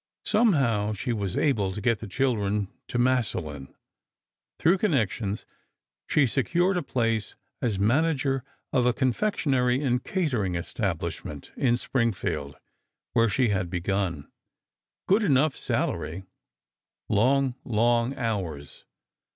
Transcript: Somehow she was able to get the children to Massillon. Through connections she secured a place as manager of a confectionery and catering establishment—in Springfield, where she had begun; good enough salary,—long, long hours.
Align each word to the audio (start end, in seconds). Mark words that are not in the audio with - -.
Somehow 0.25 0.93
she 0.93 1.13
was 1.13 1.37
able 1.37 1.73
to 1.73 1.79
get 1.79 1.99
the 1.99 2.07
children 2.07 2.69
to 2.87 2.97
Massillon. 2.97 3.71
Through 4.57 4.79
connections 4.79 5.45
she 6.07 6.25
secured 6.25 6.75
a 6.77 6.81
place 6.81 7.35
as 7.61 7.77
manager 7.77 8.43
of 8.73 8.87
a 8.87 8.93
confectionery 8.93 9.79
and 9.83 10.03
catering 10.03 10.55
establishment—in 10.55 11.77
Springfield, 11.77 12.57
where 13.13 13.29
she 13.29 13.49
had 13.49 13.69
begun; 13.69 14.27
good 15.07 15.21
enough 15.21 15.55
salary,—long, 15.55 17.53
long 17.63 18.15
hours. 18.15 18.85